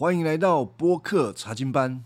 [0.00, 2.04] 欢迎来到播客查经班。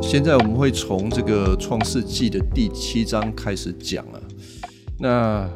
[0.00, 4.22] 现在我们会从这个创世纪的第七章开始讲了。
[5.00, 5.50] 那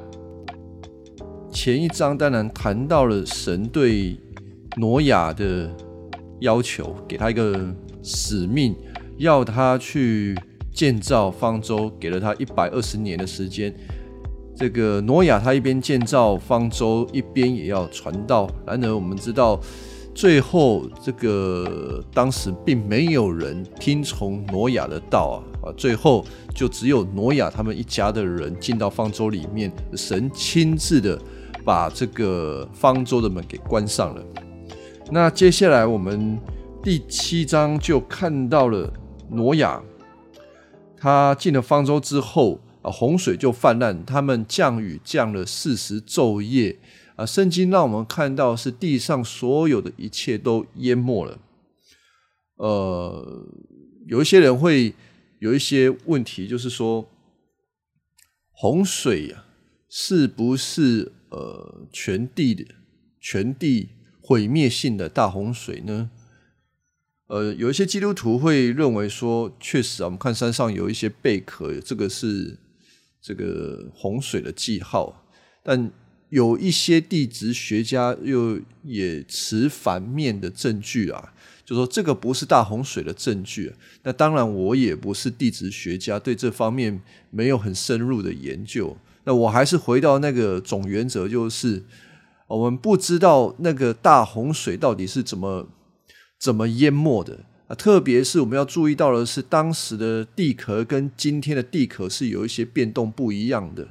[1.53, 4.21] 前一章当然谈到了神对
[4.77, 5.73] 挪亚的
[6.41, 8.75] 要求，给他一个使命，
[9.19, 10.35] 要他去
[10.73, 13.75] 建造方舟，给了他一百二十年的时间。
[14.57, 18.49] 这个挪亚他一边建造方舟，一边也要传道。
[18.67, 19.61] 然而我们知道。
[20.15, 25.73] 最后，这个当时并没有人听从挪亚的道啊啊！
[25.77, 31.17] 最后就只有挪亚他们一家的人进到方舟里面，神亲自的
[31.65, 34.21] 把这个方舟的门给关上了。
[35.09, 36.37] 那接下来我们
[36.83, 38.93] 第七章就看到了
[39.31, 39.83] 挪亚，
[40.97, 46.79] 他进了方舟之后啊，洪水就泛滥，他们降雨降了四十昼夜。
[47.17, 51.39] 啊，圣经让我们看到是地上所有的一切都淹没了。
[52.59, 53.45] 呃，
[54.07, 54.95] 有一些人会
[55.41, 57.09] 有一些问题，就是说
[58.53, 59.45] 洪水呀，
[59.89, 62.65] 是不是呃全地的
[63.21, 63.89] 全地
[64.21, 66.11] 毁灭性的大洪水呢？
[67.29, 72.59] 呃，有一些基督徒会认为说，确实啊，我们看山上有一些贝壳，这个是
[73.23, 75.25] 这个洪水的记号，
[75.63, 75.91] 但。
[76.31, 81.33] 有一些地质学家又也持反面的证据啊，
[81.65, 83.73] 就说这个不是大洪水的证据。
[84.03, 88.95] 那当然，我也不是地质学家，对这方面没有很深入的研究。
[89.25, 91.83] 那我还是回到那个总原则，就是
[92.47, 95.67] 我们不知道那个大洪水到底是怎么
[96.39, 97.75] 怎么淹没的啊。
[97.75, 103.89] 特别是我们要注意到的是，当时的地壳跟今天的地壳是有一些变动不一样的。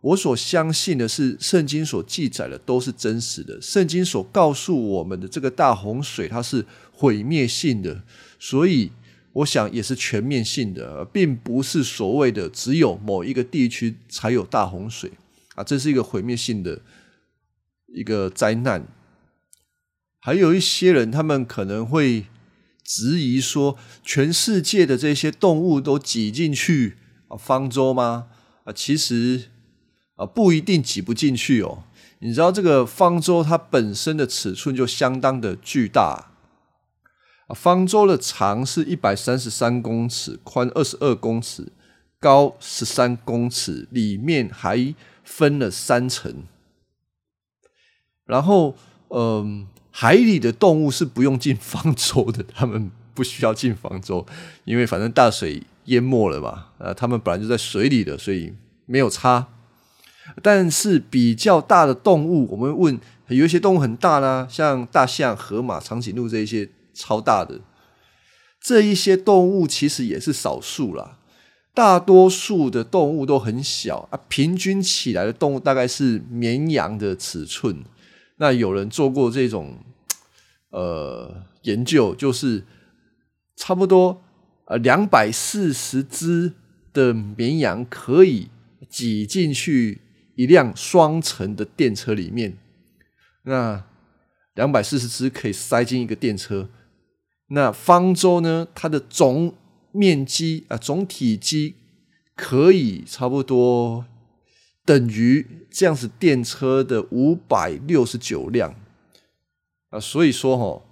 [0.00, 3.60] 我所相信的是，圣经所记载的都是真实的。
[3.62, 8.02] 圣经所告诉我们的这个大洪水，它是毁灭性的，
[8.40, 8.90] 所以
[9.32, 15.12] 我想也是全面性的，并不是所谓的只有某一个地区才有大洪水
[15.54, 16.80] 啊，这是一个毁灭性的
[17.94, 18.84] 一个灾难。
[20.22, 22.26] 还有一些人，他们可能会
[22.84, 26.96] 质疑说，全世界的这些动物都挤进去
[27.26, 28.28] 啊方舟吗？
[28.64, 29.50] 啊，其实。
[30.16, 31.84] 啊，不一定挤不进去哦。
[32.18, 36.28] 你知道这个方舟它本身的尺寸就相当的巨大
[37.46, 37.54] 啊。
[37.54, 41.72] 方舟的长是一百三十三公尺，宽二十二公尺，
[42.20, 44.94] 高十三公尺，里面还
[45.24, 46.44] 分了三层。
[48.26, 48.76] 然后，
[49.08, 54.26] 嗯，海里的动物是不用进方舟的，他们不需要进方舟，
[54.64, 56.68] 因为反正大水淹没了嘛。
[56.78, 58.54] 啊，他们本来就在水里的，所以
[58.86, 59.48] 没有差。
[60.40, 62.98] 但是比较大的动物，我们问
[63.28, 67.60] 有一些动物很大啦，像大象、河马、长颈鹿这一些超大的，
[68.60, 71.18] 这一些动物其实也是少数啦。
[71.74, 77.84] 大多数的动物都很小啊，平均起来的动物大概是绵羊的尺寸。
[78.36, 79.78] 那有人做过这种
[80.70, 82.64] 呃研究，就是
[83.56, 84.22] 差不多
[84.66, 86.52] 呃两百四十只
[86.92, 88.48] 的绵羊可以
[88.88, 90.00] 挤进去。
[90.34, 92.56] 一辆双层的电车里面，
[93.42, 93.84] 那
[94.54, 96.70] 两百四十只可以塞进一个电车。
[97.48, 98.66] 那方舟呢？
[98.74, 99.54] 它的总
[99.92, 101.74] 面积啊，总体积
[102.34, 104.06] 可以差不多
[104.84, 108.74] 等于这样子电车的五百六十九辆
[109.90, 110.00] 啊。
[110.00, 110.82] 所以说哈，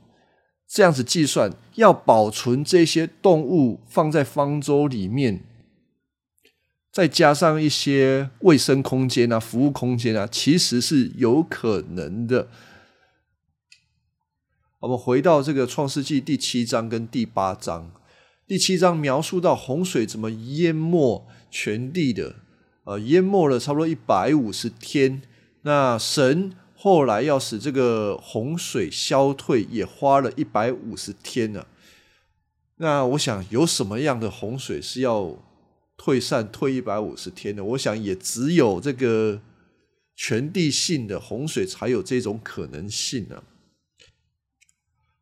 [0.66, 5.44] 这样子计算，要保存这些动物放在方舟里面。
[6.92, 12.48] 再加上一些卫生空间啊、服务空间啊，其实是有可能的。
[14.81, 17.93] 我们回到这个创世纪第七章跟第八章，
[18.44, 22.39] 第七章描述到洪水怎么淹没全地的，
[22.90, 25.22] 呃，淹没了差不多一百五十天。
[25.62, 31.66] 那神后来要使这个洪水消退，也花了一百五十天呢。
[32.78, 35.37] 那我想，有什么样的洪水是要？
[36.02, 39.43] 退散退一百五十天的，我想也只有这个
[40.16, 43.43] 全地性的洪水才有这种可能性呢。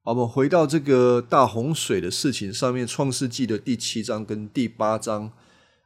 [0.04, 5.32] 好，我们回到这个大洪水的事情上面，《创世纪》的第七章跟第八章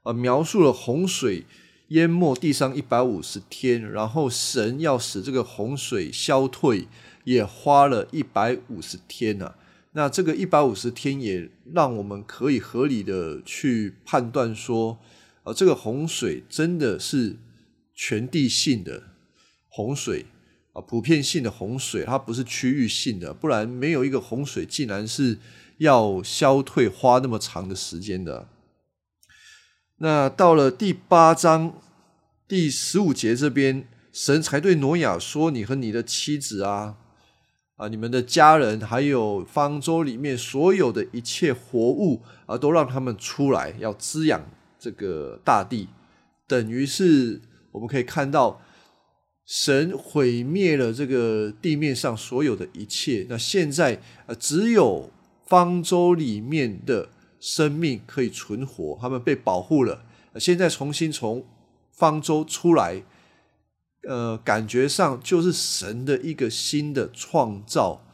[0.03, 1.47] 啊，描述了洪水
[1.93, 6.89] 淹没地上一百五十天，然后神要使这个洪水消退，
[7.25, 9.55] 也花了一百五十天呢。
[9.93, 14.99] 那这个一百五十天也让我们可以合理的去判断说，
[15.45, 17.37] 呃，这个洪水真的是
[17.95, 19.03] 全地性的
[19.69, 20.25] 洪水
[20.73, 25.37] 啊，普遍性的洪水，它不是区域性的，不然没有一个洪水竟然是
[25.77, 28.49] 要消退花那么长的时间的。
[30.03, 31.75] 那到了第八章
[32.49, 36.97] 第十五节这边，神才对挪亚说：“你和你的妻子啊。”
[37.79, 44.45] 啊，你们的家人还有方舟里面所有的一切活物啊，都让他们出来，要滋养
[44.77, 45.89] 这个大地。
[46.49, 47.41] 等于是
[47.71, 48.61] 我们可以看到，
[49.47, 53.25] 神毁灭了这个地面上所有的一切。
[53.29, 55.11] 那现在呃，只有
[55.47, 57.09] 方舟里面的
[57.43, 60.05] 生命可以存活，他们被保护了。
[60.39, 61.45] 现在重新从
[61.91, 63.03] 方舟出来。
[64.09, 68.05] 呃，感觉上就是神的一个新的创造。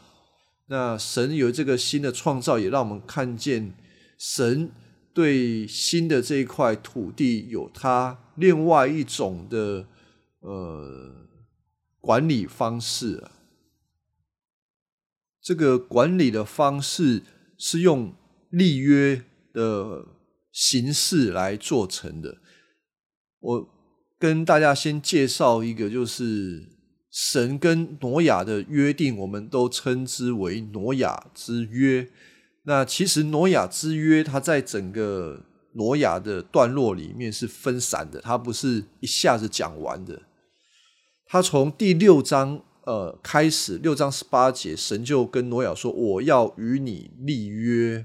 [0.67, 3.73] 那神有这个新的创造，也让我们看见
[4.19, 4.71] 神
[5.15, 9.87] 对新的这一块土地有他另外一种的
[10.41, 11.27] 呃
[12.03, 13.25] 管理方式。
[15.41, 17.23] 这个管理的方式
[17.57, 18.13] 是用
[18.51, 19.23] 立约
[19.53, 20.07] 的
[20.53, 22.39] 形式来做成的。
[23.41, 23.75] 我。
[24.21, 26.67] 跟大家先介绍一个，就是
[27.09, 32.09] 神跟挪亚的约定，我们都称之为挪亚之约。
[32.65, 40.23] 那其实挪亚之约，它在整个挪亚的段落里面是分散的，它不是一下子讲完的。
[41.25, 48.05] 他从第六章呃开始，六章十八节，神就跟挪亚说：“我要与你立约。”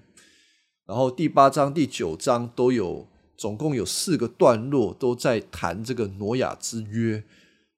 [0.85, 3.07] 然后第八章、第九章都有。
[3.35, 7.24] 总共有四个段落都在谈这个挪亚之约。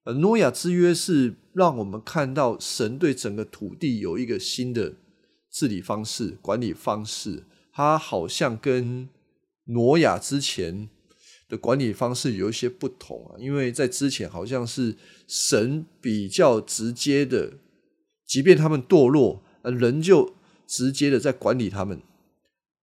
[0.03, 4.93] 呃，挪亚之约是让我们看到神对整个土地有一个新的
[5.49, 7.45] 治理方式、管理方式。
[7.71, 9.09] 它好像跟
[9.67, 10.89] 挪亚之前
[11.47, 17.53] 的管理方式有一些不同啊，因为在之前好像是神比较直接的，
[18.27, 20.35] 即便他们堕落，呃，人就
[20.67, 22.01] 直接的在管理他们。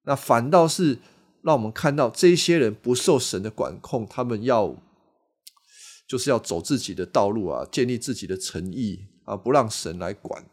[0.05, 0.99] 那反倒是。
[1.45, 4.81] 让我们看到这些人不受神的管控，他们要
[6.07, 10.45] 就是要走自己的道路啊，建立自己的诚意啊，不让神来管。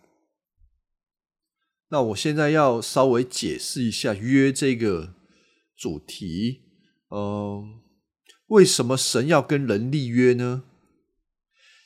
[1.90, 5.13] 那我现在要稍微解释一下约这个
[5.78, 6.62] 主题。
[7.12, 7.81] 嗯，
[8.48, 10.63] 为什么神要跟人立约呢？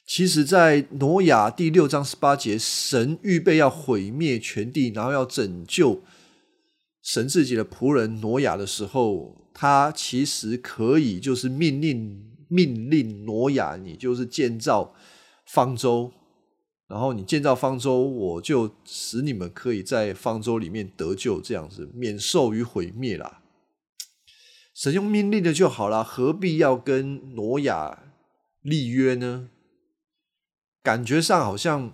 [0.08, 6.04] 其实，在挪亚第六章十八节，神预备要毁灭全地，然后要拯救。
[7.04, 14.96] 神自己的仆人挪亚的时候，他其实可以就是命令命令挪亚，你就是建造
[15.46, 16.14] 方舟，
[16.88, 23.42] 然后你建造方舟，我就使你们可以在方舟里面得救，这样子免受于毁灭啦。
[24.74, 28.04] 神用命令的就好了，何必要跟挪亚
[28.62, 29.50] 立约呢？
[30.82, 31.94] 感觉上好像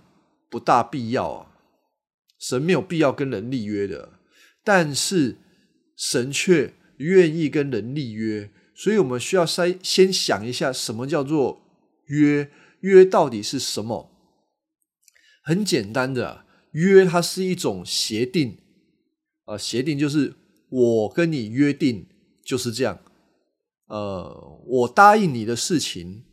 [0.50, 1.56] 不大必要啊。
[2.38, 4.19] 神没有必要跟人立约的。
[4.64, 5.38] 但是
[5.96, 11.62] 神却愿意跟人立约，所以我们需要先先想一下，什么叫做
[12.06, 12.50] 约？
[12.82, 14.10] 约到底是什么？
[15.44, 18.58] 很简单的，约它是一种协定
[19.44, 20.36] 啊，协定就是
[20.70, 22.08] 我跟你约定
[22.42, 23.00] 就是这样。
[23.88, 26.24] 呃，我答应你的事情，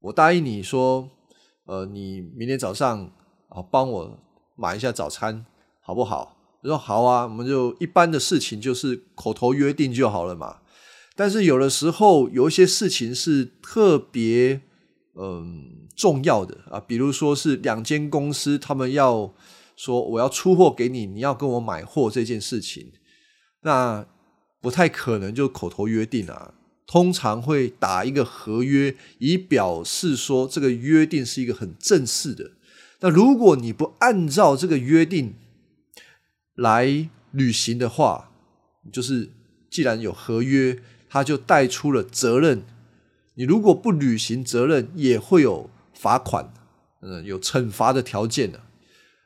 [0.00, 1.08] 我答应你说，
[1.64, 3.06] 呃，你明天早上
[3.48, 4.20] 啊帮我
[4.54, 5.46] 买一下早餐，
[5.80, 6.35] 好不好？
[6.66, 10.58] 说好啊，我们就一般的事情就是口头约定就好了嘛。
[11.14, 14.60] 但是有的时候有一些事情是特别
[15.14, 19.32] 嗯重要的啊，比如说是两间公司他们要
[19.76, 22.92] 说我要出货给你，你要跟我买货这件事情，
[23.62, 24.06] 那
[24.60, 26.54] 不太可能就口头约定啊。
[26.86, 32.52] 通常会打一个合约，以表示说这个约定是一个很正式的。
[33.00, 35.34] 那如果你不按照这个约定，
[36.56, 38.30] 来履行的话，
[38.90, 39.30] 就是
[39.70, 42.62] 既然有合约，他就带出了责任。
[43.34, 46.52] 你如果不履行责任，也会有罚款，
[47.02, 48.62] 嗯，有惩罚的条件的。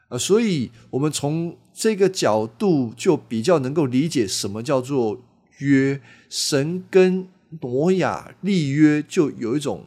[0.09, 5.23] 啊，所以我们从这个角度就比较能够理解什么叫做
[5.59, 6.01] 约。
[6.29, 7.29] 神跟
[7.61, 9.87] 挪亚立约，就有一种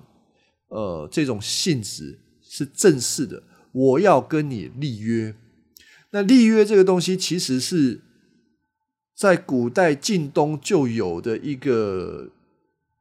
[0.69, 5.35] 呃这种性质是正式的，我要跟你立约。
[6.13, 8.01] 那立约这个东西，其实是
[9.15, 12.29] 在古代晋东就有的一个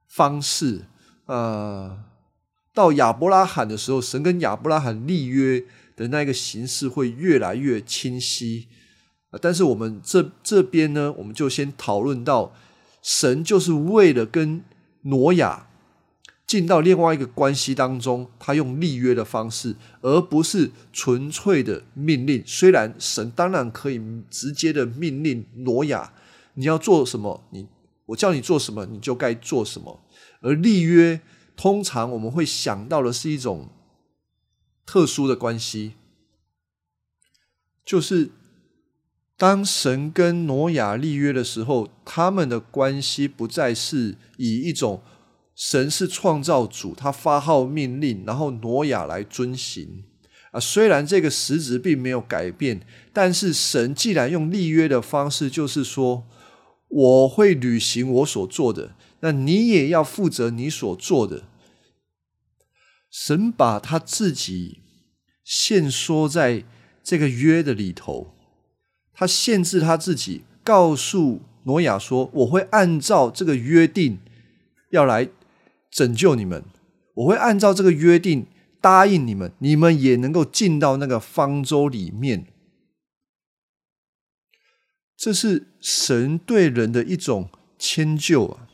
[0.08, 0.86] 方式。
[1.26, 2.02] 呃，
[2.72, 5.62] 到亚伯拉罕的时候，神跟亚伯拉罕立约
[5.94, 8.68] 的那个形式会越来越清晰。
[9.40, 12.54] 但是我们这这边呢，我们就先讨论到，
[13.02, 14.64] 神就是为了跟
[15.02, 15.68] 挪亚
[16.46, 22.42] 进到另外一个关系当中，他用立约的方式，而不是纯粹的命令。
[22.46, 26.12] 虽然神当然可以直接的命令挪亚，
[26.54, 27.66] 你要做什么，你
[28.06, 30.02] 我叫你做什么，你就该做什么。
[30.40, 31.20] 而立约
[31.56, 33.70] 通常我们会想到的是一种
[34.84, 35.94] 特殊的关系，
[37.84, 38.30] 就是。
[39.38, 45.02] 当神跟挪亚立约的时候，他们的关系不再是以一种
[45.64, 50.02] 神是创造主，他发号命令，然后挪亚来遵行
[50.50, 50.58] 啊。
[50.58, 56.26] 虽然这个实质并没有改变，但是神既然用立约的方式，就是说
[56.88, 61.44] 我会履行我所做的，那你也要负责你所做的。
[63.08, 64.80] 神把他自己
[65.44, 66.64] 限缩在
[67.04, 68.34] 这个约的里头。
[69.14, 74.18] 他限制他自己，告诉挪亚说：“我会按照这个约定
[74.90, 75.28] 要来
[75.92, 76.64] 拯救你们，
[77.14, 78.46] 我会按照这个约定
[78.80, 82.46] 答应你们，你们也能够进到那个方舟里面。”
[85.14, 88.66] 这是神对人的一种迁就啊！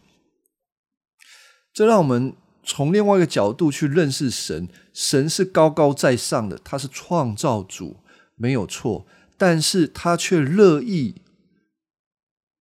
[1.75, 2.35] 这让我们
[2.65, 7.99] 从另外一个角度去认识神：神是高高在上的，他是创造主，
[8.35, 9.07] 没有错。
[9.37, 11.17] 但是他却乐意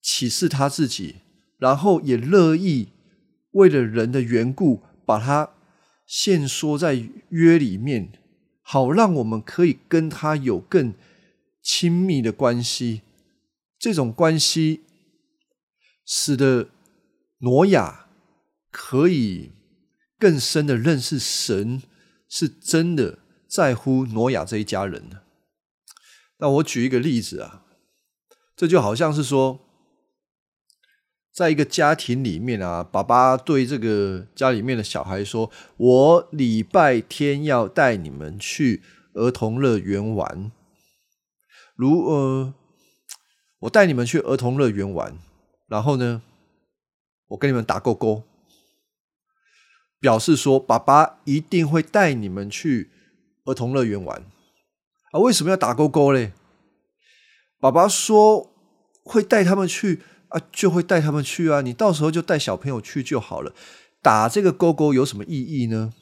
[0.03, 1.19] 启示他自己，
[1.59, 2.89] 然后也乐意
[3.57, 5.55] 为了人的缘故，把它
[6.07, 8.13] 限缩在约里面，
[8.63, 10.95] 好让我们可以跟他有更
[11.63, 13.03] 亲密的关系。
[13.79, 14.83] 这种关系
[16.05, 16.69] 使得
[17.39, 18.07] 挪亚
[18.71, 19.53] 可以
[20.19, 21.83] 更深的认识神
[22.29, 25.25] 是真的在乎挪亚这一家人的。
[26.39, 27.65] 那我举一个例子啊，
[28.55, 29.66] 这就好像是说，
[31.37, 40.51] 在一个家庭里面啊，爸爸对这个家里面的小孩说：“我礼拜天要带你们去儿童乐园玩。”
[41.77, 42.55] 如呃，
[43.59, 45.19] 我带你们去儿童乐园玩，
[45.69, 46.23] 然后呢，
[47.29, 48.23] 我跟你们打勾勾，
[50.01, 52.91] 表示说爸爸一定会带你们去
[53.45, 54.25] 儿童乐园玩。
[55.13, 56.33] 啊，为什么要打勾勾嘞？
[57.61, 58.51] 爸爸说
[59.05, 61.61] 会带他们去啊，就会带他们去啊。
[61.61, 63.53] 你到时候就带小朋友去就好了。
[64.03, 65.93] 打这个勾勾有什么意义呢？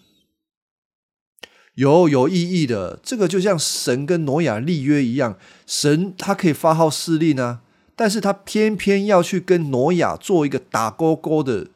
[1.75, 3.01] 有有意义的。
[3.03, 7.63] 这个就像神跟挪亚立约一样，神他可以发号施令啊，
[7.97, 11.69] 但是他偏偏要去跟挪亚做一个打勾勾的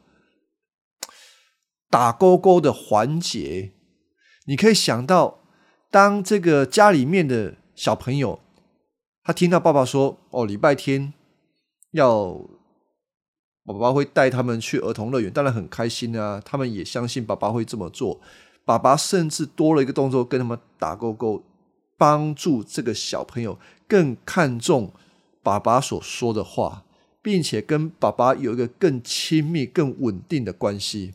[1.89, 3.71] 打勾勾的环节。
[4.45, 5.37] 你可以想到。
[5.91, 8.39] 当这个家里面的小朋友，
[9.23, 11.15] 他听到爸爸说：“哦，礼拜天
[11.91, 12.39] 要
[13.65, 16.41] 爸爸会带他们去儿童乐园，当然很开心啊。
[16.43, 18.19] 他们也相信爸爸会这么做。
[18.65, 21.43] 爸爸甚至多了一个动作，跟他们打勾勾，
[21.97, 24.93] 帮助这个小朋友更看重
[25.41, 26.83] 爸爸所说的话，
[27.21, 31.13] 并且跟爸爸有一个更亲密、更稳定的关系。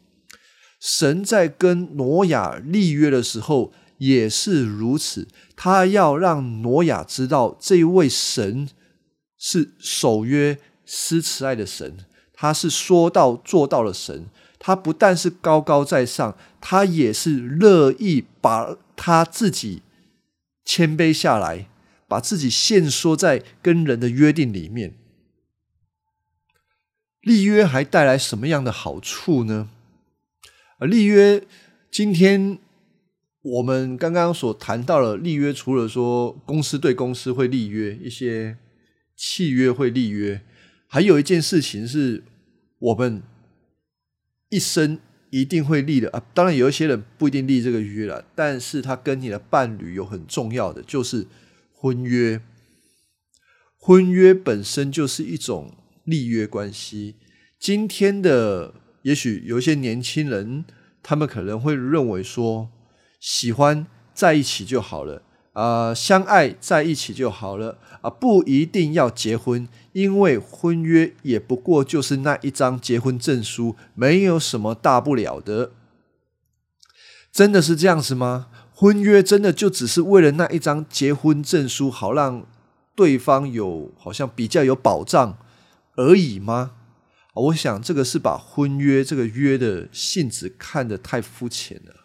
[0.80, 3.72] 神在跟挪亚立约的时候。
[3.98, 8.68] 也是如此，他要让挪亚知道，这位神
[9.46, 11.98] 是守约施慈爱的神，
[12.32, 14.24] 他是说到做到的神。
[14.58, 19.82] 他不但是高高在上，他也是乐意把他自己
[20.64, 21.68] 谦卑下来，
[22.08, 24.94] 把自己限缩在跟人的约定里面。
[27.20, 29.68] 立约还带来什么样的好处呢？
[30.78, 31.44] 而立约
[31.90, 32.58] 今天。
[33.42, 38.56] 我们刚刚所谈到了立约，除了说公司对公司会立约，一些
[39.26, 40.42] 契约会立约，
[40.86, 42.24] 还有一件事情是
[42.78, 43.22] 我们
[44.50, 44.98] 一生
[45.30, 46.22] 一定会立的啊。
[46.34, 51.26] 当然，有一些人不一定立这个约了，但是他跟你的伴侣有很重要的，就是
[51.72, 52.42] 婚约。
[53.78, 57.14] 婚约本身就是一种立约关系。
[57.58, 60.66] 今天的也许有一些年轻人，
[61.02, 62.70] 他们可能会认为说。
[63.20, 65.22] 喜欢在一起就好了
[65.54, 75.72] 啊，相爱在一起就好了啊，不一定要结婚，因为婚约也不过就是那一张结婚证书，没有什么大不了的。
[77.32, 78.48] 真的是这样子吗？
[78.74, 82.46] 婚约真的就只是为了那一张结婚证书，好让
[82.96, 85.38] 对方有好像比较有保障
[85.96, 86.72] 而已吗？
[87.34, 92.03] 我想这个是把婚约这个约的性质看得太肤浅了。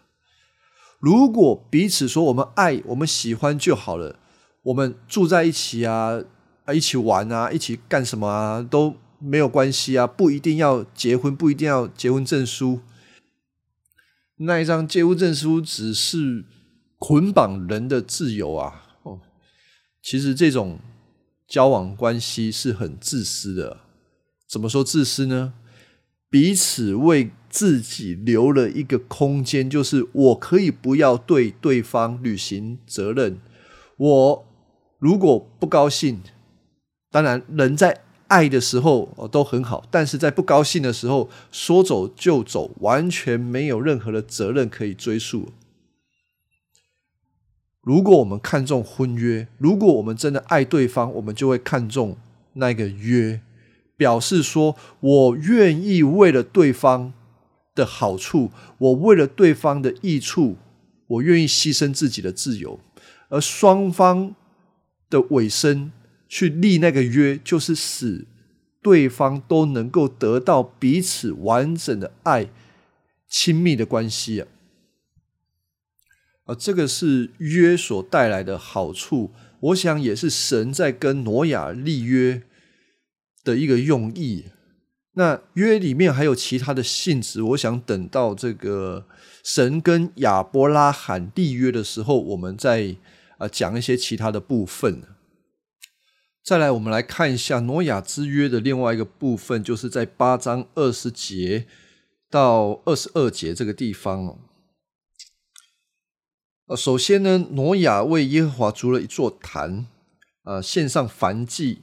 [0.99, 4.19] 如果彼此说我们爱、我们喜欢就好了，
[4.63, 6.21] 我们住在一起啊，
[6.65, 12.81] 啊一起玩啊，一起干什么啊都没有关系啊，不一定要结婚，不一定要结婚证书。
[14.41, 16.45] 那一张结婚证书只是
[16.97, 18.85] 捆绑人的自由啊！
[19.03, 19.19] 哦，
[20.01, 20.79] 其实这种
[21.47, 23.81] 交往关系是很自私的。
[24.49, 25.53] 怎么说自私呢？
[26.29, 33.39] 彼此为自己留了一个空间，就是我可以不要对对方履行责任。
[33.97, 34.45] 我
[34.99, 36.21] 如果不高兴，
[37.11, 38.01] 当然人在。
[38.29, 45.49] 爱的时候都很好，但是在不高兴的时候说走就走，完全没有任何的责任可以追溯。
[47.81, 52.17] 如果我们看重婚约，如果我们真的爱对方，我们就会看重
[52.53, 53.41] 那个约，
[53.97, 57.11] 表示说我愿意为了对方
[57.73, 60.57] 的好处，我为了对方的益处，
[61.07, 62.79] 我愿意牺牲自己的自由，
[63.29, 64.35] 而双方
[65.09, 65.91] 的尾声。
[66.31, 68.27] 去立那个约，就是使
[68.83, 72.51] 对方都能够得到彼此完整的爱、
[73.27, 74.47] 亲密的关系啊！
[76.45, 82.43] 啊，这个是约所带来的好处，我想也是神在跟挪亚立约
[83.43, 84.45] 的一个用意。
[85.13, 89.05] 那约里面还有其他的性质，我想等到这个
[89.43, 92.95] 神跟亚伯拉罕立约的时候，我们再
[93.37, 95.03] 啊讲一些其他的部分。
[96.43, 101.67] 再来，我们来看一下挪亚之约的另外一个部分，就是在八章二十节
[102.29, 104.39] 到二十二节这个地方哦。
[106.67, 109.87] 呃，首先呢，挪亚为耶和华筑了一座坛，
[110.43, 111.81] 呃，献上燔祭。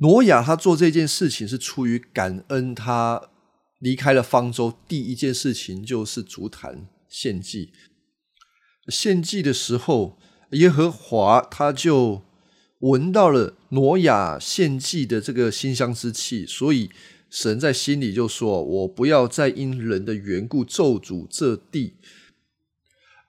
[0.00, 3.30] 挪亚他做这件事情是出于感恩，他
[3.78, 7.72] 离开了方舟，第一件事情就是足坛献祭。
[8.88, 10.18] 献祭的时候，
[10.50, 12.22] 耶和华他就。
[12.80, 16.88] 闻到了挪亚献祭的这个馨香之气，所以
[17.28, 21.96] 神在心里就说：“我不要再因人的缘故咒诅这地。”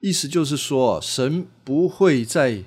[0.00, 2.64] 意思就是说，神不会再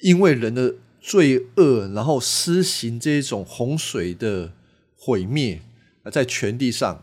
[0.00, 4.52] 因为人的罪恶，然后施行这种洪水的
[4.96, 5.62] 毁灭
[6.02, 7.02] 啊，在全地上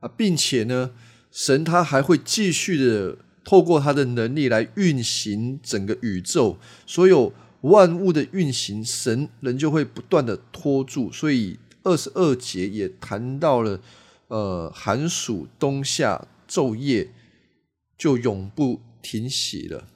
[0.00, 0.92] 啊，并且呢，
[1.30, 3.18] 神他还会继续的。
[3.44, 7.32] 透过他的能力来运行整个宇宙，所有
[7.62, 11.10] 万物的运行，神人就会不断的拖住。
[11.10, 13.80] 所以二十二节也谈到了，
[14.26, 17.08] 呃，寒暑冬夏昼夜
[17.96, 19.88] 就永不停息了。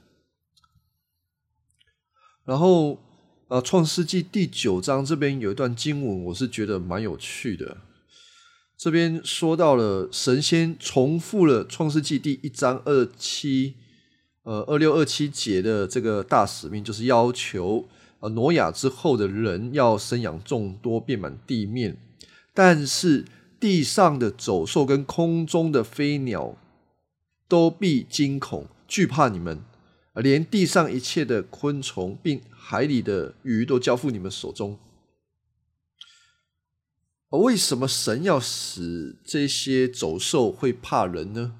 [2.44, 2.98] 然后，
[3.48, 7.76] 呃，创世纪第九章这边有一段经文，我是觉得蛮有趣的。
[8.76, 13.74] 这边说到了神仙重复了创世纪第一章二七
[14.42, 17.86] 呃二六二七节的这个大使命，就是要求
[18.18, 21.96] 呃挪亚之后的人要生养众多，遍满地面。
[22.52, 23.24] 但是
[23.60, 26.56] 地上的走兽跟空中的飞鸟
[27.46, 29.62] 都必惊恐惧怕你们，
[30.14, 34.78] 连地上一切的昆虫并海里的鱼都交付你们手中。
[37.30, 41.56] 为什么神要使这些走兽会怕人呢？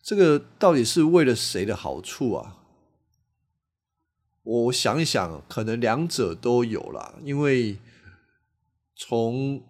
[0.00, 2.58] 这个到底是为了谁的好处啊？
[4.42, 7.18] 我想一想，可能两者都有啦。
[7.24, 7.78] 因为
[8.94, 9.60] 从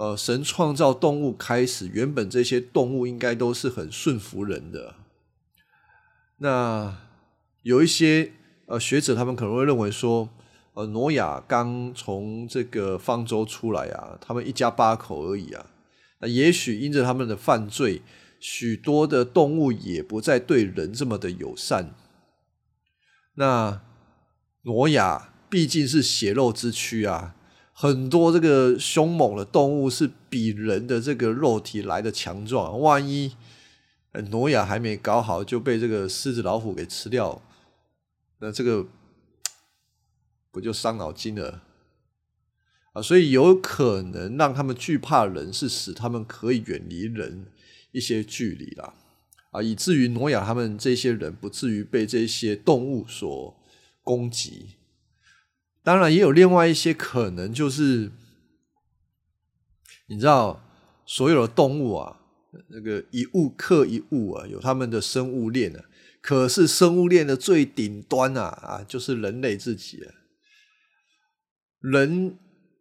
[0.00, 4.94] 呃神创造动物开始，原本这些动物应该都是很顺服人的。
[6.38, 6.96] 那
[7.62, 8.32] 有一些
[8.64, 10.30] 呃学者，他们可能会认为说。
[10.74, 15.66] 呃，挪亚刚从这个方舟出来啊，他们一家八口而已啊。
[16.20, 18.02] 那也许因着他们的犯罪，
[18.38, 21.92] 许多的动物也不再对人这么的友善。
[23.34, 23.80] 那
[24.62, 27.34] 挪亚毕竟是血肉之躯啊，
[27.80, 32.78] 很多这个凶猛的动物是比人的这个肉体来的强壮。
[32.78, 33.34] 万一
[34.30, 37.40] 挪亚还没搞好就被这个狮子老虎给吃掉，
[38.40, 38.86] 那这个。
[40.52, 41.62] 不就伤脑筋了
[42.92, 43.00] 啊？
[43.00, 47.46] 所以有可能让他们惧怕人，是使他们可以远离人
[47.92, 48.94] 一些距离啦
[49.52, 53.56] 啊，以至于挪亚他们这些人不至于被这些动物所
[54.02, 54.70] 攻击。
[55.82, 58.12] 当然，也有另外一些可能，就是
[60.08, 60.62] 你知道，
[61.06, 62.20] 所有的动物啊，
[62.68, 65.84] 那个一物克一物啊，有他们的生物链啊。
[66.20, 70.12] 可是生物链的最顶端啊啊，就是人类自己啊。
[71.80, 72.38] 人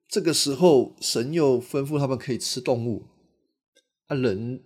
[0.10, 3.08] 这个时候，神又吩咐他们可以吃动物。
[4.08, 4.62] 啊，人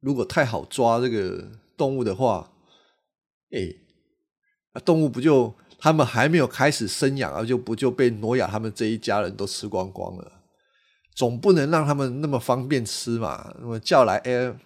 [0.00, 2.52] 如果太好抓这个动物的话，
[3.52, 10.30] 哎，动物不就他们还没有开始生养而，就不就被挪亚他们这一家人都吃光光了？
[11.12, 13.52] 总不能让他们那么方便吃嘛？
[13.58, 14.56] 那么叫来，哎，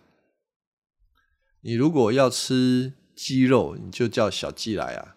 [1.62, 5.16] 你如果要吃鸡肉，你就叫小鸡来啊；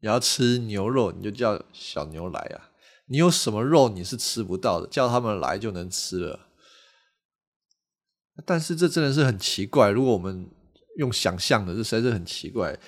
[0.00, 2.70] 你要吃牛肉，你就叫小牛来啊。
[3.06, 6.46] 你有什么肉你是吃不到的，叫他们来就能吃了。
[8.46, 10.48] 但是这真的是很奇怪，如果我们
[10.98, 12.78] 用想象的，这实在是很奇怪。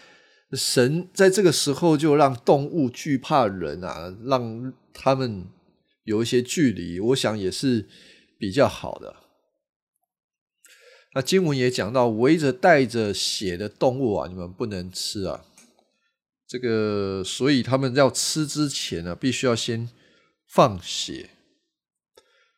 [0.53, 5.47] 神在这个时候就让动物惧怕人啊，让他们
[6.05, 7.88] 有一些距离，我想也是
[8.38, 9.17] 比较好的。
[11.15, 15.45] 那经文也讲到，围着带着血的动物啊，你们不能吃啊。
[16.47, 19.88] 这个，所以他们要吃之前呢，必须要先。
[20.55, 21.31] 放血，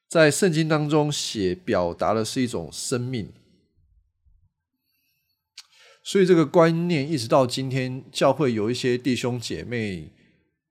[0.09, 3.33] 在圣经当中，血表达的是一种生命，
[6.05, 10.11] 所以这个观念一直到今天，教会有一些弟兄姐妹，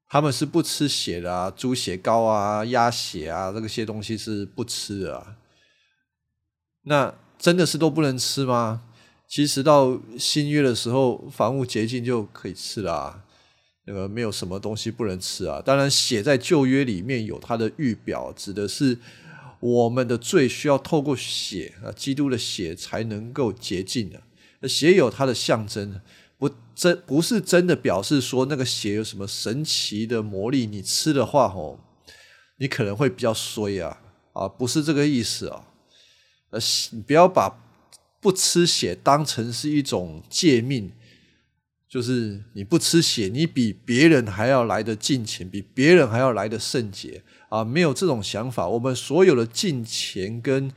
[0.07, 5.37] 他们是不吃血的啊，猪血糕啊、鸭血啊，这个些东西是不吃的啊。
[6.83, 8.83] 那真的是都不能吃吗？
[9.27, 13.23] 其实到新约的时候，房屋洁净就可以吃了。
[13.85, 15.59] 那个没有什么东西不能吃啊！
[15.59, 18.99] 当然，写在旧约里面有它的预表，指的是
[19.59, 24.21] 我们的罪需要透过血啊，基督的血才能够洁净的。
[24.67, 26.01] 血有它的象征，
[26.37, 31.79] 不真不是真的表示说那个血有什么神奇的魔力，你吃的话吼，
[32.57, 34.01] 你可能会比较衰啊
[34.33, 34.47] 啊！
[34.47, 35.67] 不是这个意思啊，
[36.49, 36.59] 呃，
[36.91, 37.59] 你不要把
[38.19, 40.91] 不吃血当成是一种诫命。
[41.87, 47.63] 就是你不吃血，你比别人还要来的敬虔，比别人还要来的圣洁啊！
[47.63, 48.67] 没有这种想法。
[48.67, 50.71] 我们所有的敬虔跟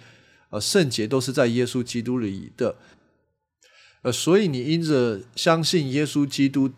[0.50, 2.76] 呃圣洁都是在耶稣基督里的。
[4.02, 6.70] 呃，所以你因着相信耶稣基督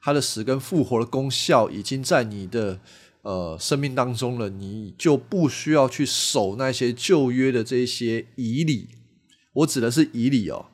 [0.00, 2.80] 他的死跟复活的功效已经在你的
[3.22, 8.88] 呃生命当中了，你就不需要去守那些旧约的这些仪礼。
[9.54, 10.66] 我指的是仪礼哦。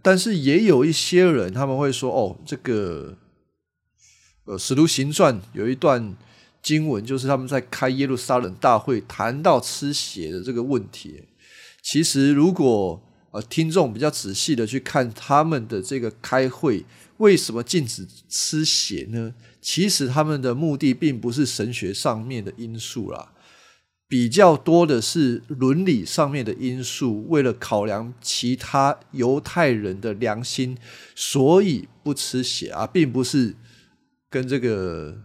[0.00, 3.18] 但是也有一些人，他们会说：“哦，这个，
[4.44, 6.16] 呃，《使徒行传》有一段
[6.62, 11.24] 经文，就是他们在开耶路撒冷大会，谈到吃血的这个问题。
[11.82, 16.84] 其实，如果呃听众比较仔细的去看他们的这个开会，
[17.18, 19.34] 为什么禁止吃血呢？
[19.60, 23.32] 其实他们的目的并不是神学上面的因素啦。”
[24.06, 30.76] 比较多的是伦理上面的因素，为了考量其他犹太人的良心，
[31.14, 33.54] 所以不吃血啊，并不是
[34.28, 35.22] 跟这个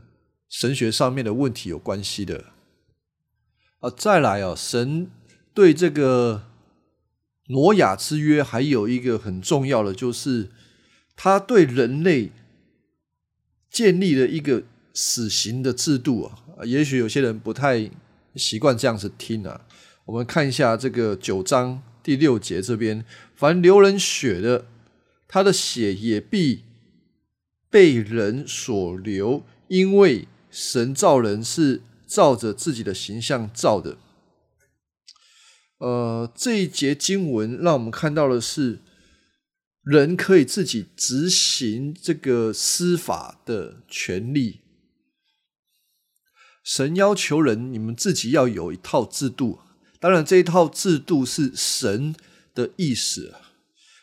[0.48, 2.46] 神学上面的问题有关系的
[3.80, 3.90] 啊。
[3.90, 5.12] 再来啊，神
[5.54, 6.44] 对这个
[7.48, 10.50] 挪亚之约还有一个很重要的，就是
[11.16, 12.32] 他对人类
[13.70, 16.64] 建立了一个死刑的制度啊。
[16.64, 17.90] 也许有些人不太。
[18.36, 19.62] 习惯这样子听啊，
[20.06, 24.68] 我们看一下这个九章第六节这边，凡流人血的，
[25.28, 26.64] 他的血也必
[27.72, 33.98] 被人所流，因为神造人是照着自己的形象造的。
[35.80, 38.80] 呃，这一节经文让我们看到的是，
[39.84, 44.62] 人可以自己执行这个司法的权利。
[46.64, 49.60] 神要求人，你们自己要有一套制度。
[50.00, 52.16] 当然，这一套制度是神
[52.54, 53.34] 的意思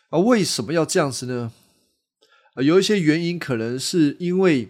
[0.09, 0.17] 啊。
[0.19, 1.51] 为什么要这样子呢？
[2.55, 4.69] 啊有一些原因，可能是因为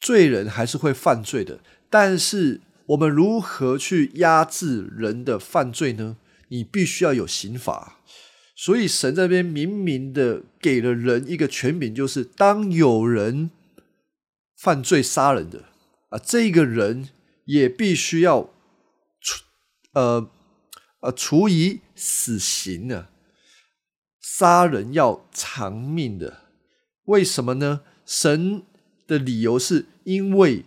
[0.00, 1.60] 罪人还是会犯罪的。
[1.88, 6.16] 但是，我们如何去压制人的犯罪呢？
[6.48, 8.00] 你必须要有刑法。
[8.56, 13.50] 所以，神这边明明的给了人一个权柄，就是当有人
[14.56, 15.66] 犯罪杀人的。
[16.08, 17.10] 啊，这个人
[17.44, 18.50] 也必须要
[19.20, 19.44] 处
[19.92, 20.28] 呃
[21.00, 23.08] 呃处以死刑的，
[24.20, 26.40] 杀人要偿命的。
[27.04, 27.82] 为什么呢？
[28.04, 28.64] 神
[29.06, 30.64] 的理由是因为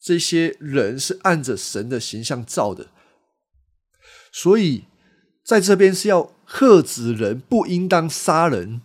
[0.00, 2.88] 这些人是按着神的形象造的，
[4.32, 4.84] 所以
[5.44, 8.80] 在这边是要喝止人不应当杀人。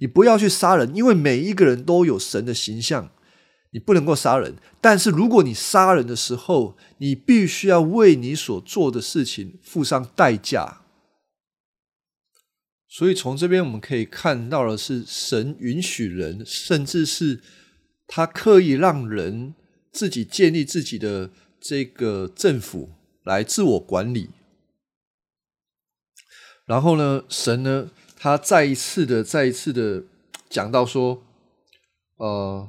[0.00, 3.10] 你不要去杀人，因为每一个人都有神的形象。
[3.70, 10.82] 你不能够杀人，但是如果你杀人的时候，你必须要为你所做的事情付上代价。
[12.88, 17.42] 所以从这边我们可以看到的是，神允许人，甚至是
[18.06, 19.56] 他刻意让人
[19.94, 21.30] 自己建立自己的
[21.60, 22.90] 这个政府
[23.22, 24.30] 来自我管理。
[26.66, 30.02] 然后呢，神呢，他再一次的、再一次的
[30.50, 31.22] 讲到说，
[32.16, 32.68] 呃，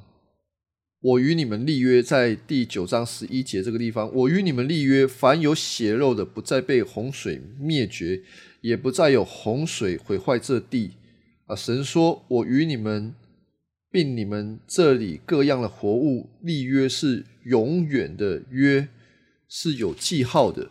[1.00, 8.22] 我与你们立约，在第九章十一节这个地方，我与你们立约，凡有血肉的，不再被洪水灭绝，
[8.62, 10.92] 也不再有洪水毁坏这地。
[11.48, 13.16] 啊，神说，我与你们
[13.96, 18.90] 并你们这里各样的活物立约，是永远的约，
[19.48, 20.70] 是有记号的。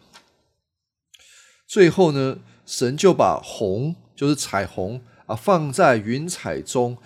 [1.67, 2.41] 最后呢？
[2.67, 6.99] 神就把红，就是彩虹啊，放在云彩中，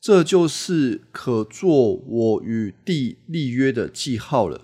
[0.00, 4.62] 这就是可做我与地立约的记号了。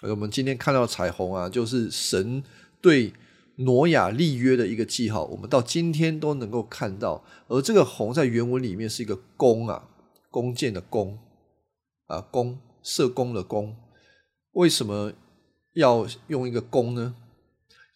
[0.00, 2.42] 我们今天看到彩虹啊，就是神
[2.80, 3.12] 对
[3.56, 7.22] 挪亚立约的一个记号，我们到今天都能够看到。
[7.48, 9.86] 而这个红在原文里面是一个弓啊，
[10.38, 11.18] 弓箭的弓
[12.06, 13.74] 啊，弓射弓的弓。
[14.52, 15.12] 为什么
[15.72, 17.16] 要用一个弓呢？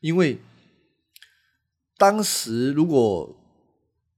[0.01, 0.41] 因为
[1.97, 3.33] 当时如果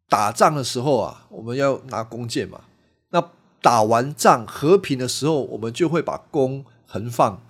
[0.08, 2.64] 打仗的时候啊，我们要拿弓箭嘛。
[3.10, 7.42] 那打完仗和平的时候，我们就会把弓横放。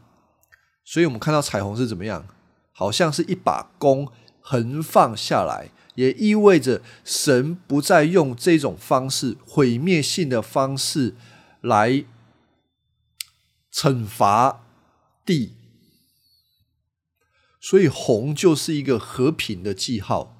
[0.84, 2.26] 所以我们看到彩虹是怎么样？
[2.72, 4.08] 好像是一把弓
[4.40, 11.14] 横放下来，也意味着神不再用这种方式毁灭性的方式
[11.60, 12.04] 来
[13.72, 14.64] 惩罚
[15.24, 15.54] 地。
[17.60, 20.36] 所以红就是一个和平的记号。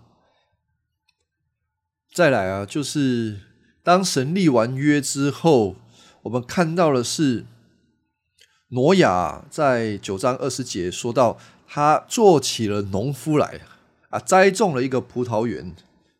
[2.12, 3.40] 再来啊，就是
[3.82, 5.76] 当神立完约之后，
[6.22, 7.46] 我们看到的是
[8.68, 13.60] 挪亚在九章二十节说到，他做起了农夫来
[14.14, 15.74] 啊，栽种了一个葡萄园。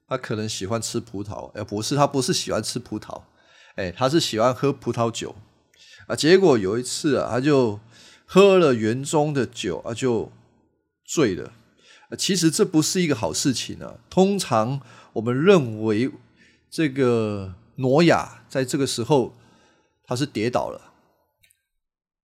[0.06, 3.22] 他可能喜欢吃葡萄，哎，不是，他不是喜欢吃葡萄，
[3.76, 5.34] 哎，他是喜欢喝葡萄酒
[6.06, 6.14] 啊。
[6.14, 7.80] 结果有一次啊，他就
[8.26, 10.30] 喝了园中的酒啊，就。
[11.06, 11.52] 醉了，
[12.08, 13.98] 啊其实这不是一个好事情啊。
[14.08, 14.80] 通常
[15.12, 16.10] 我们认为，
[16.70, 19.34] 这个挪亚在这个时候
[20.06, 20.94] 他是跌倒了。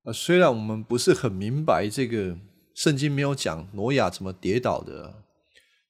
[0.05, 2.39] 啊，虽然我们不是很明白这个
[2.75, 5.23] 圣经没有讲挪亚怎么跌倒的，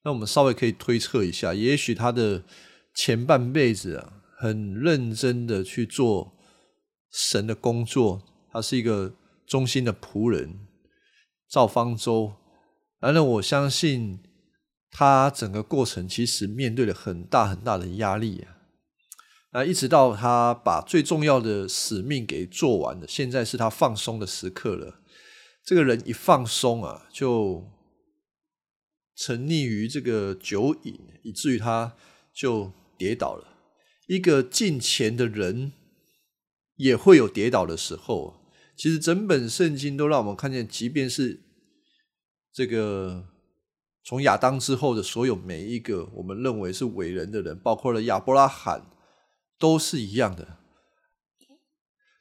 [0.03, 2.43] 那我们稍微可以推测一下，也许他的
[2.93, 6.33] 前半辈子啊，很认真的去做
[7.11, 9.13] 神的工作，他是一个
[9.45, 10.67] 忠心的仆人，
[11.47, 12.33] 造方舟。
[12.99, 14.19] 反正我相信，
[14.89, 18.57] 他整个过程其实面对了很大很大的压力啊！
[19.53, 25.01] 那，一直到他把最重要的使命给做完了，现在是他放松的时刻了。
[25.63, 27.69] 这个人一放松啊，就
[29.23, 31.95] 沉溺于这个酒瘾，以至于他
[32.33, 33.47] 就跌倒了。
[34.07, 35.73] 一个进前的人
[36.77, 38.41] 也会有跌倒的时候。
[38.75, 41.41] 其实整本圣经都让我们看见，即便是。
[42.53, 43.29] 这个
[44.03, 48.89] 从亚当之后的所有每一个我们认为是伟人的人，包括了亚伯拉罕，
[49.57, 50.57] 都是一样的。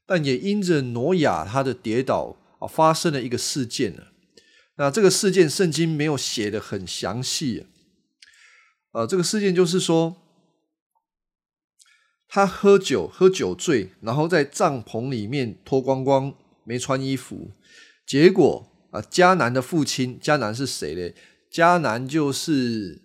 [0.07, 4.09] 但也因着挪亚他的跌倒啊，发生了一个事件呢。
[4.81, 7.67] 那这个事件圣经没有写的很详细。
[8.93, 10.17] 呃，这个事件就是说，
[12.27, 17.51] 他喝酒喝酒醉，然后在帐篷里面脱光光，没穿衣服，
[18.07, 18.67] 结果。
[18.91, 21.15] 啊，迦南的父亲，迦南是谁呢？
[21.53, 23.03] 迦南就是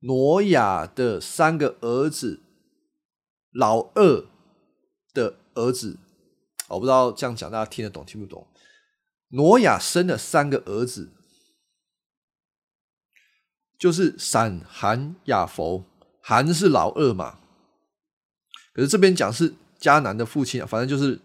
[0.00, 2.42] 挪亚的三个儿子
[3.50, 4.26] 老二
[5.12, 5.96] 的儿子。
[6.68, 8.46] 我不知道这样讲大家听得懂听不懂？
[9.30, 11.12] 挪亚生了三个儿子，
[13.78, 15.84] 就是闪、含、亚佛。
[16.20, 17.38] 含是老二嘛？
[18.72, 21.20] 可是这边讲是迦南的父亲啊，反正就是。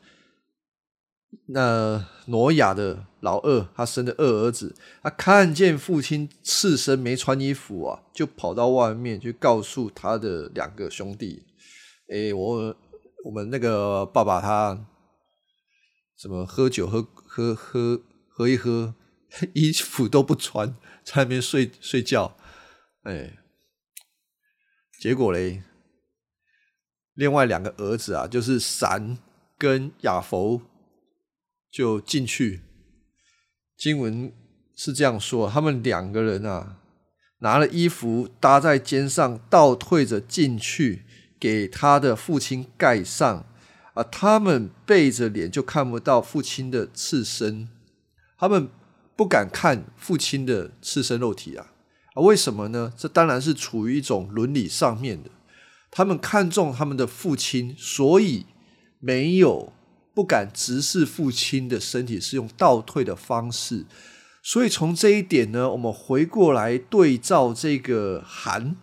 [1.46, 11.42] 那挪亚的老二，他生的二儿子，他看见父亲赤身没穿衣服啊，就跑到外面去告诉他的两个兄弟
[12.12, 12.76] ：“哎，我
[13.24, 14.78] 我们那个爸爸他
[16.22, 18.94] 什么喝酒喝喝喝喝一喝，
[19.56, 22.38] 衣服都不穿，在那边睡睡觉。”
[23.02, 23.40] 哎，
[25.00, 25.64] 结果嘞，
[27.16, 29.18] 另外两个儿子啊，就是闪
[29.58, 30.62] 跟亚佛。
[31.72, 32.62] 就进去，
[33.78, 34.32] 经文
[34.76, 36.82] 是这样说：他们两个人啊，
[37.40, 41.06] 拿了衣服搭在肩上，倒退着进去，
[41.40, 43.48] 给他的父亲盖上。
[43.94, 47.70] 啊，他们背着脸，就看不到父亲的赤身。
[48.38, 48.70] 他们
[49.16, 51.74] 不敢看父亲的赤身肉体啊！
[52.16, 52.92] 啊，为什么呢？
[52.98, 55.30] 这当然是处于一种伦理上面的。
[55.90, 58.46] 他们看重他们的父亲，所以
[59.00, 59.74] 没有。
[60.14, 63.86] 不敢直视父亲的身体，是用倒退的方式。
[64.44, 68.76] 所以从这一点呢，我们回过来对照这个韩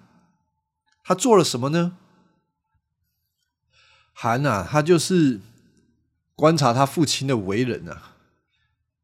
[1.05, 1.98] 他做了什么呢？
[4.21, 5.39] 韩啊，他就是
[6.35, 8.17] 观察他父亲的为人啊。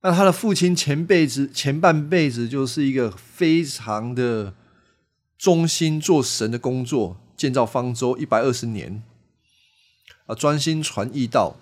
[0.03, 4.55] 那他的父亲前辈子前半辈子就是一个非常的
[5.39, 9.05] 忠心做神的工作，建造方舟一百二十年
[10.27, 11.59] 啊，专心传义道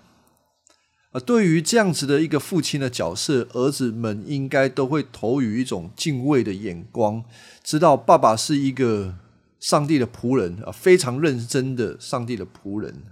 [1.11, 1.19] 啊。
[1.19, 7.23] 对于这样子的一个父亲的角色，儿子们应该都会投予一种敬畏的眼光，
[7.63, 9.13] 知道爸爸是一个
[9.59, 13.03] 上帝的仆人啊，非常认真的上帝的仆人。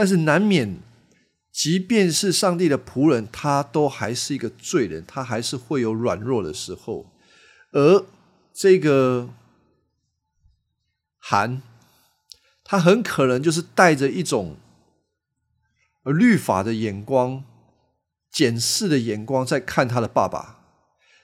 [0.00, 0.78] 但是难免。
[1.52, 7.12] 即便是上帝的仆人，他都还是一个罪人，他还是会有软弱的时候。
[7.72, 8.06] 而
[8.54, 9.28] 这个
[11.18, 11.60] 韩，
[12.64, 14.56] 他很可能就是带着一种
[16.04, 17.44] 律法的眼光、
[18.32, 20.60] 检视的眼光在看他的爸爸。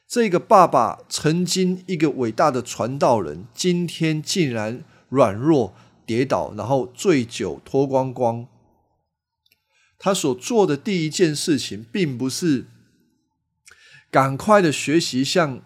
[0.07, 8.47] 这个爸爸曾经一个伟大的传道人，今天竟然软弱跌倒，然后醉酒脱光光。
[9.99, 12.67] 他所做的第一件事情，并不是
[14.11, 15.63] 赶快的学习像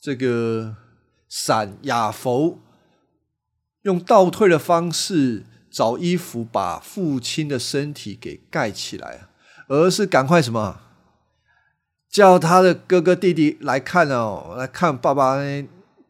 [0.00, 0.76] 这个
[1.28, 2.58] 闪亚佛
[3.82, 9.28] 用倒退的方式找衣服把父亲的身体给盖起来，
[9.68, 10.80] 而是赶快什么
[12.08, 15.36] 叫他的哥哥弟弟来看哦，来看爸爸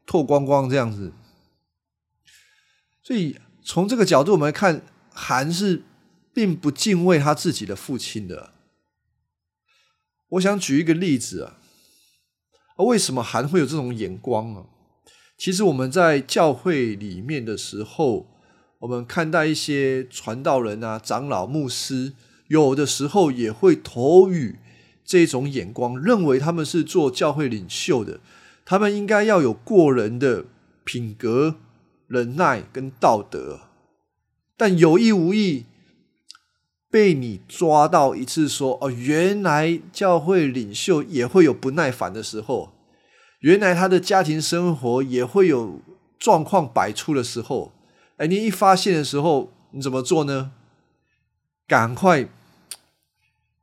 [0.06, 1.12] 脱光光这样子。
[3.02, 4.80] 所以从这个角度我们来看，
[5.12, 5.82] 韩是。
[6.34, 8.52] 并不敬畏他自己的父亲的。
[10.30, 11.58] 我想举一个例子啊，
[12.78, 14.66] 为什么韩会有这种眼光啊？
[15.36, 18.28] 其实我们在教会里面的时候，
[18.78, 22.14] 我们看待一些传道人啊、长老、牧师，
[22.48, 24.58] 有的时候也会投予
[25.04, 28.20] 这种眼光，认为他们是做教会领袖的，
[28.64, 30.46] 他们应该要有过人的
[30.84, 31.56] 品格、
[32.06, 33.60] 忍耐跟道德，
[34.56, 35.66] 但有意无意。
[36.92, 42.74] 被你抓到一次，说哦，原来教会领袖也会有不耐烦的时候，
[43.40, 45.80] 原来他的家庭生活也会有
[46.18, 47.72] 状况百出的时候。
[48.18, 50.52] 哎，你一发现的时候，你怎么做呢？
[51.66, 52.28] 赶快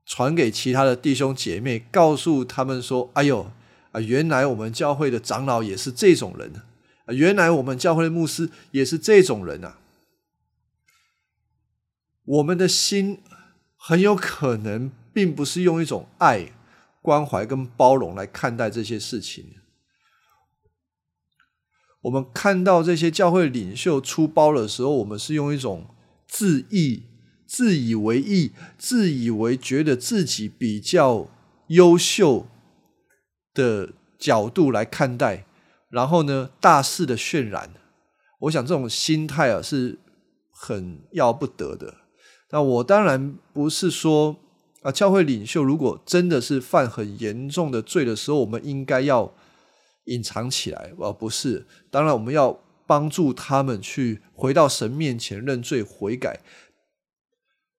[0.08, 3.52] 传给其他的弟兄姐妹，告诉他们说：“哎呦
[3.92, 6.52] 啊，原来我们教会的长老也是这种人
[7.06, 9.78] 啊，原来我们教会的牧师也是这种人啊。”
[12.30, 13.24] 我们的心
[13.76, 16.52] 很有可能并不是用一种爱、
[17.02, 19.56] 关怀跟包容来看待这些事情。
[22.02, 25.88] 我们看到这些教会领袖出包的时候，我们是用一种
[26.28, 27.08] 自意、
[27.48, 31.28] 自以为意、自以为觉得自己比较
[31.70, 32.46] 优秀
[33.56, 35.46] 的角度来看待，
[35.90, 37.74] 然后呢，大肆的渲染。
[38.42, 39.98] 我想这种心态啊，是
[40.52, 41.96] 很要不得的。
[42.52, 44.38] 那我当然不是说
[44.82, 49.36] 啊，教会领袖如果真的是犯很严重的罪的时候，我们应该要
[50.06, 51.68] 隐藏起来，而不是。
[51.92, 56.40] 当然，我们要帮助他们去回到神面前认罪悔改，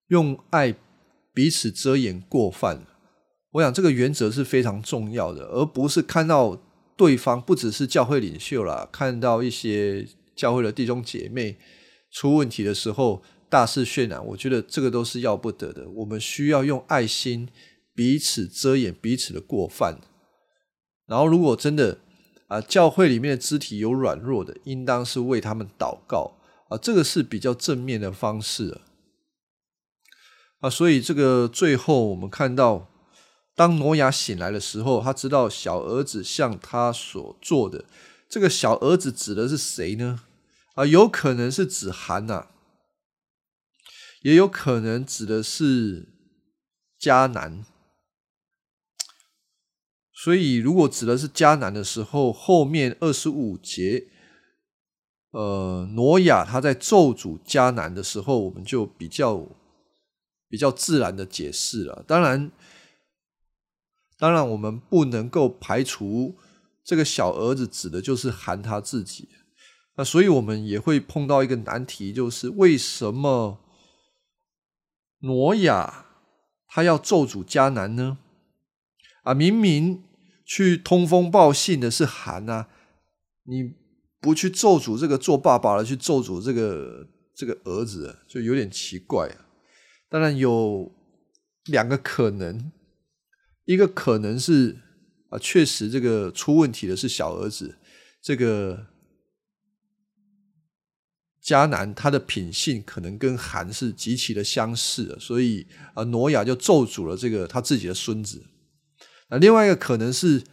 [0.07, 0.75] 用爱
[1.33, 2.85] 彼此遮掩过犯。
[3.53, 6.57] 我想这个原则是非常重要的，而不是看到
[6.95, 11.57] 对方不只是教会领袖啦，看到一些教会的弟兄姐妹
[12.09, 13.21] 出问题的时候。
[13.51, 15.89] 大肆渲染，我觉得这个都是要不得的。
[15.89, 17.49] 我们需要用爱心
[17.93, 19.99] 彼此遮掩彼此的过犯。
[21.05, 21.97] 然后，如果真的
[22.47, 26.37] 啊，教会里面的肢体有软弱的，应当是为他们祷告
[26.69, 28.79] 啊，这个是比较正面的方式
[30.61, 30.69] 啊。
[30.69, 32.89] 所以，这个最后我们看到，
[33.53, 37.83] 当挪亚醒来的时候，他知道小儿子向他所做的。
[38.29, 40.21] 这个小儿子指的是谁呢？
[40.75, 42.47] 啊，有可能是指韩呐。
[44.21, 46.09] 也有可能指的是
[46.99, 47.65] 迦南，
[50.13, 54.09] 所以如果指的是迦南的时候，后面二十五节，
[55.31, 59.49] 呃，挪亚他在咒诅迦南的时候，我们就比较
[60.47, 62.05] 比较自然的解释了。
[62.07, 62.51] 当然，
[64.19, 66.35] 当然我们不能够排除
[66.83, 69.27] 这个小儿子指的就是含他自己。
[69.95, 73.57] 那所以我们也会碰到一个难题，就是为什么？
[75.21, 76.05] 挪亚
[76.67, 78.17] 他要咒诅迦南呢？
[79.23, 80.03] 啊，明明
[80.45, 82.69] 去通风报信的是韩啊，
[83.43, 83.73] 你
[84.19, 89.45] 不去咒诅这个做爸爸的，去咒诅这个这个儿子，就有点奇怪啊。
[90.09, 90.91] 当然有
[91.65, 92.71] 两个可能，
[93.65, 94.77] 一个可能是
[95.29, 97.77] 啊，确实这个出问题的是小儿子，
[98.21, 98.87] 这个
[101.43, 105.65] 迦南他的品性可能跟韩是极其的相似，所以
[105.95, 108.45] 啊，挪亚就咒诅了这个他自己的孙子。
[109.29, 110.43] 那另外一个可能是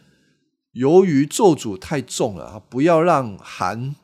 [0.71, 3.95] 由于咒诅太重了，不要让韩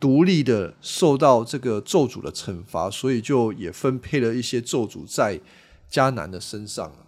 [0.00, 5.40] 独立的受到这个咒诅的惩罚，所以就也分配了一些咒诅在
[5.88, 7.06] 迦南的身上。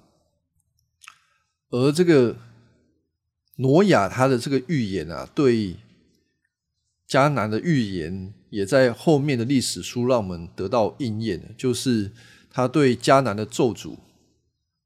[1.71, 2.37] 而这个
[3.57, 5.75] 挪亚他的这个预言啊，对。
[7.09, 12.13] 迦南的预言也在后面的历史书让我们得到应验就是
[12.51, 13.97] 他对迦南的咒诅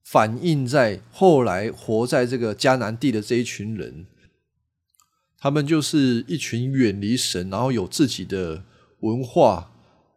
[0.05, 4.07] 反映在后来活在这个迦南地的这一群人，
[5.39, 8.63] 他们就是一群远离神，然后有自己的
[9.01, 9.73] 文化、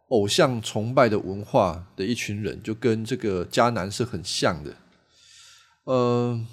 [0.08, 4.76] 偶像崇拜的文化的一群人，就跟这个迦南是很像的。
[5.84, 6.44] 呃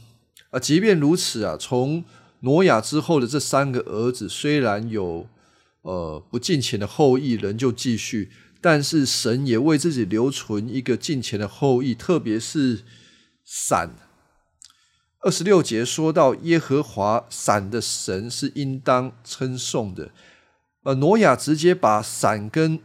[0.51, 2.05] 啊，即便如此啊，从
[2.41, 5.27] 挪亚之后的这三个儿子，虽然有。
[5.83, 12.83] 呃，不敬虔的后裔仍旧继续，但是神也为自己留存一个敬虔的后裔，特别是
[13.45, 13.95] 闪。
[15.19, 20.11] 二十六节说到耶和华闪的神是应当称颂的。
[20.83, 22.79] 呃，挪亚直接把闪跟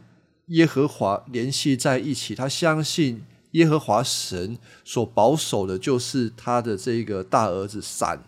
[0.47, 8.23] 耶和华联系在一起，他相信耶和华神所保守的就是他的这个大儿子闪。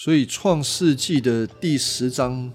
[0.00, 2.48] 所以《创世纪》的第十章，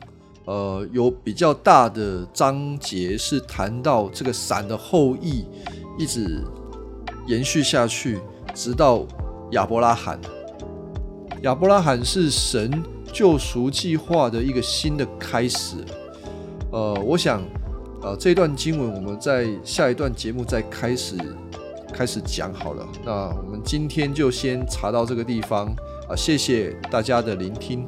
[0.46, 5.44] 呃，有比较大的章节是谈到这个闪的后裔
[6.00, 6.42] 一直
[7.28, 8.18] 延续下去，
[8.54, 9.06] 直到
[9.52, 10.18] 亚伯拉罕。
[11.42, 12.82] 亚伯拉罕是神
[13.12, 15.76] 救赎计划的一个新的开始。
[16.72, 17.44] 呃，我想，
[18.02, 21.18] 呃，这段经文我们在下一段节目再开始
[21.92, 22.88] 开始讲好了。
[23.04, 23.12] 那
[23.44, 25.76] 我们今天就先查到这个地方。
[26.16, 27.88] 谢谢大家的聆听。